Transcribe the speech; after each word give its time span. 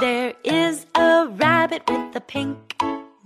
There 0.00 0.32
is 0.44 0.86
a 0.94 1.28
rabbit 1.28 1.82
with 1.86 2.16
a 2.16 2.22
pink 2.22 2.74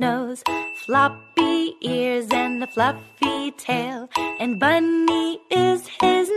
nose, 0.00 0.42
floppy 0.84 1.76
ears, 1.80 2.26
and 2.32 2.64
a 2.64 2.66
fluffy 2.66 3.52
tail. 3.52 4.08
And 4.40 4.58
Bunny 4.58 5.38
is 5.52 5.86
his 6.00 6.28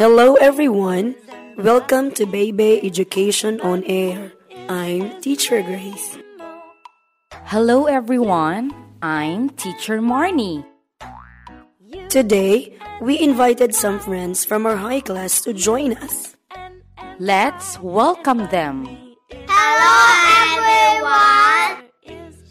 Hello, 0.00 0.32
everyone. 0.40 1.12
Welcome 1.60 2.10
to 2.16 2.24
Baby 2.24 2.80
Education 2.80 3.60
on 3.60 3.84
Air. 3.84 4.32
I'm 4.64 5.20
Teacher 5.20 5.60
Grace. 5.60 6.16
Hello, 7.44 7.84
everyone. 7.84 8.72
I'm 9.04 9.50
Teacher 9.60 10.00
Marnie. 10.00 10.64
Today, 12.08 12.72
we 13.02 13.20
invited 13.20 13.74
some 13.74 14.00
friends 14.00 14.42
from 14.42 14.64
our 14.64 14.80
high 14.80 15.04
class 15.04 15.42
to 15.42 15.52
join 15.52 15.92
us. 16.00 16.34
Let's 17.20 17.76
welcome 17.84 18.48
them. 18.48 18.88
Hello, 19.52 19.96
everyone. 20.48 21.92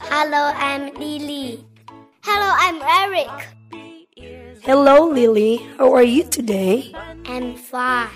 Hello, 0.06 0.54
I'm 0.54 0.94
Lily. 1.02 1.66
Hello, 2.22 2.54
I'm 2.62 2.78
Eric. 3.10 3.34
Hello, 4.62 5.10
Lily. 5.10 5.66
How 5.80 5.90
are 5.98 6.06
you 6.06 6.30
today? 6.30 6.94
I'm 7.30 7.54
fine. 7.56 8.10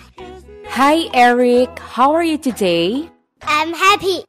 Hi, 0.73 1.05
Eric. 1.13 1.77
How 1.77 2.17
are 2.17 2.25
you 2.25 2.35
today? 2.35 3.11
I'm 3.43 3.71
happy. 3.71 4.25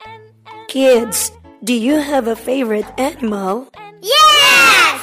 Kids, 0.69 1.33
do 1.65 1.73
you 1.73 1.97
have 1.97 2.29
a 2.29 2.37
favorite 2.37 2.85
animal? 3.01 3.73
Yes! 4.05 5.01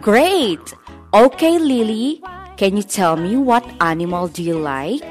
Great. 0.00 0.74
Okay, 1.14 1.56
Lily. 1.62 2.18
Can 2.56 2.74
you 2.76 2.82
tell 2.82 3.14
me 3.14 3.36
what 3.36 3.62
animal 3.78 4.26
do 4.26 4.42
you 4.42 4.58
like? 4.58 5.06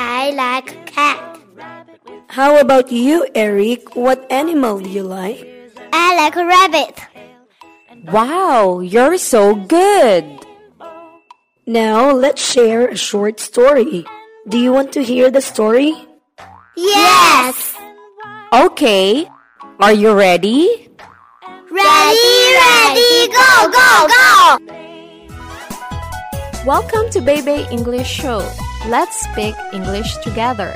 I 0.00 0.32
like 0.32 0.72
cat. 0.88 1.20
How 2.32 2.56
about 2.56 2.90
you, 2.90 3.28
Eric? 3.34 3.96
What 3.96 4.24
animal 4.32 4.80
do 4.80 4.88
you 4.88 5.04
like? 5.04 5.44
I 5.92 6.16
like 6.16 6.36
a 6.40 6.46
rabbit. 6.48 6.96
Wow, 8.08 8.80
you're 8.80 9.18
so 9.18 9.54
good. 9.54 10.24
Now, 11.68 12.14
let's 12.14 12.38
share 12.38 12.86
a 12.86 12.96
short 12.96 13.40
story. 13.40 14.06
Do 14.46 14.56
you 14.56 14.70
want 14.72 14.92
to 14.92 15.02
hear 15.02 15.32
the 15.32 15.40
story? 15.42 15.98
Yes! 16.76 17.74
Okay. 18.54 19.26
Are 19.80 19.92
you 19.92 20.14
ready? 20.14 20.86
Ready, 21.66 22.38
ready, 22.54 23.26
go, 23.34 23.50
go, 23.74 24.06
go! 24.06 24.58
Welcome 26.62 27.10
to 27.10 27.20
Baby 27.20 27.66
English 27.74 28.06
Show. 28.06 28.46
Let's 28.86 29.26
speak 29.26 29.56
English 29.72 30.14
together. 30.22 30.70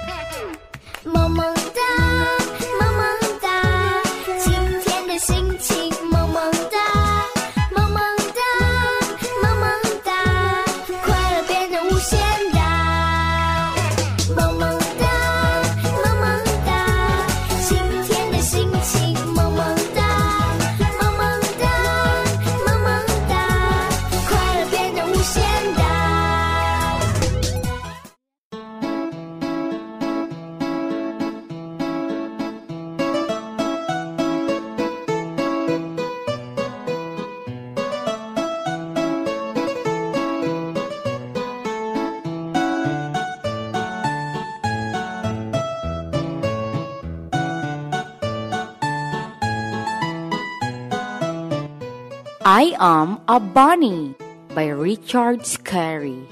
I 52.40 52.72
Am 52.80 53.20
a 53.28 53.38
Bunny 53.38 54.16
by 54.56 54.72
Richard 54.72 55.44
Scarry. 55.44 56.24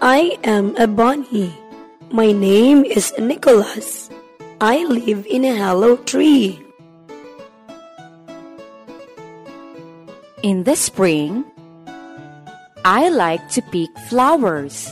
I 0.00 0.40
am 0.40 0.72
a 0.80 0.88
bunny. 0.88 1.52
My 2.08 2.32
name 2.32 2.80
is 2.82 3.12
Nicholas. 3.18 4.08
I 4.58 4.88
live 4.88 5.26
in 5.28 5.44
a 5.44 5.52
hollow 5.52 6.00
tree. 6.00 6.64
In 10.42 10.64
the 10.64 10.74
spring, 10.74 11.44
I 12.88 13.10
like 13.12 13.50
to 13.50 13.60
pick 13.68 13.92
flowers. 14.08 14.88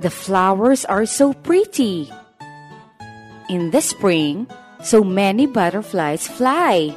The 0.00 0.10
flowers 0.10 0.84
are 0.84 1.06
so 1.06 1.32
pretty. 1.32 2.10
In 3.48 3.70
the 3.70 3.80
spring, 3.80 4.50
so 4.82 5.04
many 5.04 5.46
butterflies 5.46 6.26
fly. 6.26 6.90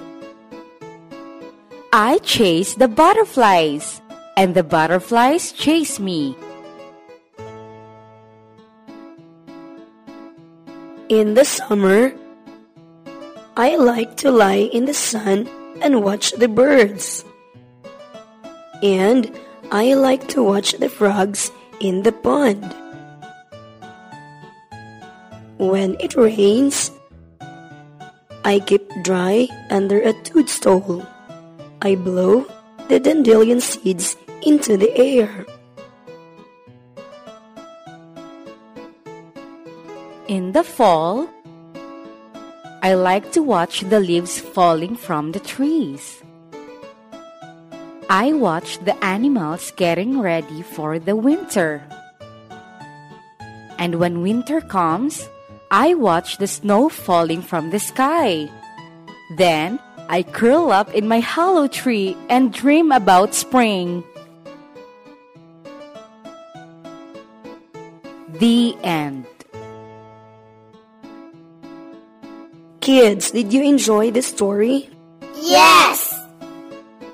I 1.94 2.18
chase 2.26 2.74
the 2.74 2.88
butterflies, 2.88 4.02
and 4.36 4.56
the 4.56 4.64
butterflies 4.66 5.52
chase 5.52 6.00
me. 6.00 6.36
In 11.08 11.36
the 11.36 11.46
summer, 11.46 12.18
I 13.56 13.76
like 13.78 14.18
to 14.26 14.32
lie 14.32 14.74
in 14.74 14.86
the 14.86 14.98
sun 14.98 15.46
and 15.86 16.02
watch 16.02 16.32
the 16.32 16.50
birds. 16.50 17.24
And 18.82 19.30
I 19.70 19.94
like 19.94 20.28
to 20.30 20.42
watch 20.42 20.74
the 20.82 20.90
frogs 20.90 21.52
in 21.80 22.02
the 22.02 22.12
pond. 22.12 22.74
When 25.62 25.94
it 26.00 26.18
rains, 26.18 26.90
I 28.44 28.66
keep 28.66 28.90
dry 29.04 29.46
under 29.70 30.02
a 30.02 30.14
toadstool. 30.26 31.06
I 31.84 31.96
blow 31.96 32.48
the 32.88 32.98
dandelion 32.98 33.60
seeds 33.60 34.16
into 34.42 34.78
the 34.78 34.88
air. 34.96 35.46
In 40.30 40.54
the 40.54 40.64
fall, 40.64 41.28
I 42.82 42.94
like 42.96 43.34
to 43.34 43.44
watch 43.44 43.82
the 43.82 44.00
leaves 44.00 44.40
falling 44.40 44.96
from 44.96 45.34
the 45.34 45.42
trees. 45.44 46.24
I 48.10 48.32
watch 48.32 48.80
the 48.88 48.96
animals 49.04 49.74
getting 49.76 50.22
ready 50.22 50.62
for 50.64 51.00
the 51.00 51.18
winter. 51.18 51.84
And 53.78 54.00
when 54.00 54.24
winter 54.24 54.62
comes, 54.62 55.28
I 55.70 55.96
watch 55.96 56.38
the 56.38 56.48
snow 56.48 56.88
falling 56.88 57.42
from 57.42 57.72
the 57.72 57.80
sky. 57.80 58.48
Then 59.36 59.80
I 60.10 60.24
curl 60.24 60.72
up 60.72 60.94
in 60.94 61.08
my 61.08 61.20
hollow 61.20 61.68
tree 61.68 62.18
and 62.30 62.54
dream 62.54 62.92
about 62.92 63.34
spring. 63.34 64.04
The 68.40 68.76
end. 68.84 69.26
Kids, 72.82 73.32
did 73.32 73.54
you 73.54 73.64
enjoy 73.64 74.12
the 74.12 74.22
story? 74.22 74.90
Yes! 75.40 76.14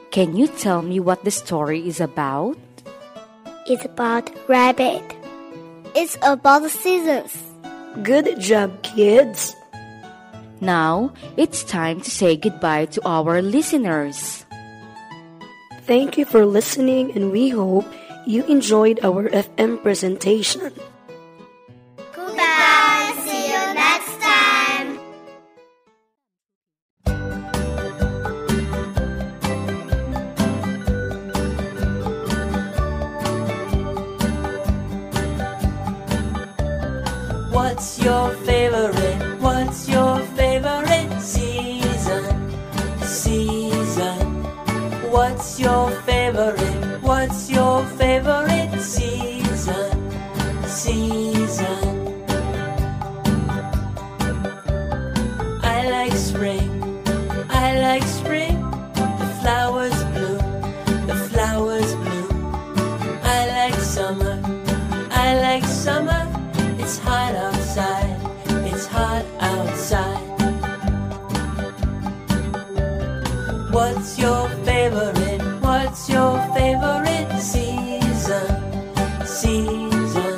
Can 0.09 0.35
you 0.35 0.47
tell 0.47 0.81
me 0.81 0.99
what 0.99 1.23
the 1.23 1.31
story 1.31 1.87
is 1.87 2.01
about? 2.01 2.57
It's 3.67 3.85
about 3.85 4.33
rabbit. 4.49 5.03
It's 5.93 6.17
about 6.23 6.63
the 6.63 6.69
seasons. 6.69 7.37
Good 8.01 8.39
job, 8.39 8.81
kids. 8.81 9.55
Now, 10.61 11.13
it's 11.37 11.63
time 11.63 12.01
to 12.01 12.11
say 12.11 12.35
goodbye 12.35 12.85
to 12.97 13.01
our 13.07 13.41
listeners. 13.41 14.45
Thank 15.87 16.17
you 16.17 16.25
for 16.25 16.45
listening, 16.45 17.11
and 17.15 17.31
we 17.31 17.49
hope 17.49 17.85
you 18.27 18.43
enjoyed 18.45 18.99
our 19.01 19.29
FM 19.29 19.81
presentation. 19.81 20.69
Goodbye! 22.13 23.15
See 23.25 23.49
you 23.49 23.63
next 23.73 24.13
time! 24.21 24.99
What's 37.51 37.99
your 38.03 38.29
favorite? 38.45 39.17
What's 39.41 39.89
your 39.89 39.98
What's 45.11 45.59
your 45.59 45.89
favorite? 46.05 47.01
What's 47.01 47.49
your 47.49 47.83
favorite 47.97 48.79
season? 48.79 50.11
Season. 50.67 52.23
I 55.63 55.89
like 55.89 56.13
spring. 56.13 57.01
I 57.49 57.79
like 57.81 58.03
spring. 58.03 58.68
What's 73.79 74.19
your 74.19 74.49
favorite? 74.65 75.41
What's 75.61 76.09
your 76.09 76.35
favorite 76.53 77.31
season? 77.39 78.49
Season. 79.25 80.35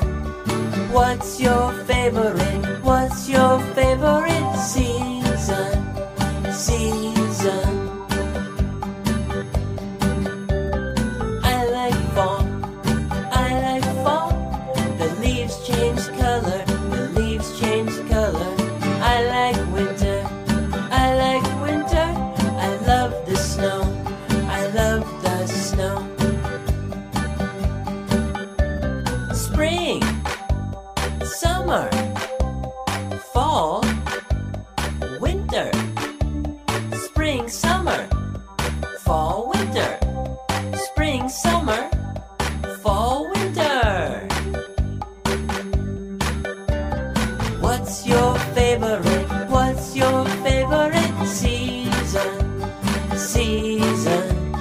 What's 0.93 1.39
your 1.41 1.73
favorite? 1.89 2.83
What's 2.83 3.27
your 3.27 3.59
favorite 3.73 4.30
summer, 31.25 31.89
fall, 33.33 33.83
winter, 35.19 35.71
spring, 36.93 37.47
summer, 37.47 38.07
fall, 38.99 39.51
winter, 39.53 39.99
spring, 40.75 41.29
summer, 41.29 41.89
fall, 42.81 43.29
winter. 43.33 44.27
What's 47.59 48.07
your 48.07 48.35
favorite? 48.55 49.27
What's 49.49 49.95
your 49.95 50.25
favorite 50.43 51.27
season? 51.27 52.31
Season. 53.15 54.53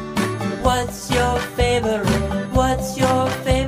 What's 0.63 1.11
your 1.11 1.39
favorite? 1.57 2.07
What's 2.53 2.99
your 2.99 3.27
favorite? 3.45 3.60